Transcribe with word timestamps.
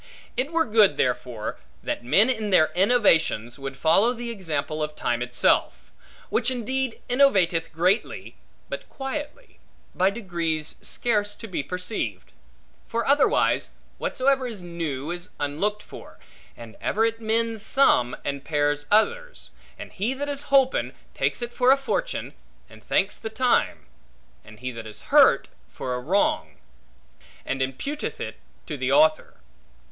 It 0.35 0.51
were 0.51 0.65
good, 0.65 0.97
therefore, 0.97 1.59
that 1.83 2.03
men 2.03 2.27
in 2.27 2.49
their 2.49 2.71
innovations 2.73 3.59
would 3.59 3.77
follow 3.77 4.13
the 4.13 4.31
example 4.31 4.81
of 4.81 4.95
time 4.95 5.21
itself; 5.21 5.91
which 6.29 6.49
indeed 6.49 6.99
innovateth 7.07 7.71
greatly, 7.71 8.35
but 8.67 8.89
quietly, 8.89 9.59
by 9.93 10.09
degrees 10.09 10.77
scarce 10.81 11.35
to 11.35 11.47
be 11.47 11.61
perceived. 11.61 12.31
For 12.87 13.05
otherwise, 13.05 13.69
whatsoever 13.99 14.47
is 14.47 14.63
new 14.63 15.11
is 15.11 15.29
unlooked 15.39 15.83
for; 15.83 16.17
and 16.57 16.77
ever 16.81 17.05
it 17.05 17.21
mends 17.21 17.61
some, 17.61 18.17
and 18.25 18.43
pairs 18.43 18.87
others; 18.89 19.51
and 19.77 19.91
he 19.91 20.15
that 20.15 20.27
is 20.27 20.45
holpen, 20.49 20.95
takes 21.13 21.43
it 21.43 21.53
for 21.53 21.71
a 21.71 21.77
fortune, 21.77 22.33
and 22.67 22.83
thanks 22.83 23.17
the 23.17 23.29
time; 23.29 23.85
and 24.43 24.61
he 24.61 24.71
that 24.71 24.87
is 24.87 25.01
hurt, 25.13 25.47
for 25.69 25.93
a 25.93 25.99
wrong, 25.99 26.55
and 27.45 27.61
imputeth 27.61 28.19
it 28.19 28.37
to 28.65 28.77
the 28.77 28.91
author. 28.91 29.35